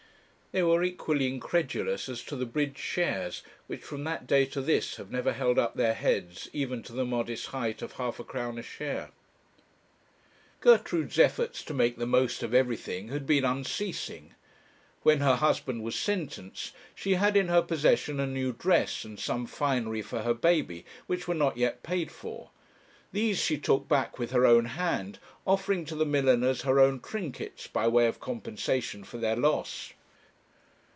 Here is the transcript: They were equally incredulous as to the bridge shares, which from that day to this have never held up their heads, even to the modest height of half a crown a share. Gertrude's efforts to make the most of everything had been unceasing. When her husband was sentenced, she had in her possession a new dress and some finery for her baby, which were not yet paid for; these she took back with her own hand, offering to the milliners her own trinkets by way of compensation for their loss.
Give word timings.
They 0.53 0.63
were 0.63 0.83
equally 0.83 1.27
incredulous 1.29 2.09
as 2.09 2.21
to 2.25 2.35
the 2.35 2.45
bridge 2.45 2.77
shares, 2.77 3.41
which 3.67 3.83
from 3.83 4.03
that 4.03 4.27
day 4.27 4.43
to 4.47 4.59
this 4.59 4.97
have 4.97 5.09
never 5.09 5.31
held 5.31 5.57
up 5.57 5.75
their 5.75 5.93
heads, 5.93 6.49
even 6.51 6.83
to 6.83 6.91
the 6.91 7.05
modest 7.05 7.47
height 7.55 7.81
of 7.81 7.93
half 7.93 8.19
a 8.19 8.25
crown 8.25 8.57
a 8.57 8.61
share. 8.61 9.11
Gertrude's 10.59 11.17
efforts 11.17 11.63
to 11.63 11.73
make 11.73 11.95
the 11.95 12.05
most 12.05 12.43
of 12.43 12.53
everything 12.53 13.07
had 13.07 13.25
been 13.25 13.45
unceasing. 13.45 14.33
When 15.03 15.21
her 15.21 15.37
husband 15.37 15.83
was 15.83 15.95
sentenced, 15.95 16.73
she 16.93 17.13
had 17.13 17.37
in 17.37 17.47
her 17.47 17.61
possession 17.61 18.19
a 18.19 18.27
new 18.27 18.51
dress 18.51 19.05
and 19.05 19.17
some 19.17 19.45
finery 19.45 20.01
for 20.01 20.23
her 20.23 20.33
baby, 20.33 20.83
which 21.07 21.29
were 21.29 21.33
not 21.33 21.55
yet 21.55 21.81
paid 21.81 22.11
for; 22.11 22.49
these 23.13 23.39
she 23.39 23.57
took 23.57 23.87
back 23.87 24.19
with 24.19 24.31
her 24.31 24.45
own 24.45 24.65
hand, 24.65 25.17
offering 25.47 25.85
to 25.85 25.95
the 25.95 26.05
milliners 26.05 26.63
her 26.63 26.77
own 26.77 26.99
trinkets 26.99 27.67
by 27.67 27.87
way 27.87 28.05
of 28.05 28.19
compensation 28.19 29.05
for 29.05 29.17
their 29.17 29.37
loss. 29.37 29.93